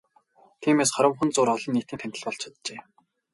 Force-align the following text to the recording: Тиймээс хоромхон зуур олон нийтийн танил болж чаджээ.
Тиймээс 0.61 0.91
хоромхон 0.93 1.29
зуур 1.35 1.49
олон 1.55 1.73
нийтийн 1.73 1.99
танил 2.01 2.21
болж 2.25 2.39
чаджээ. 2.41 2.79